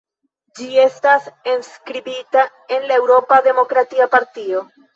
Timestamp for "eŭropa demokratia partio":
3.05-4.69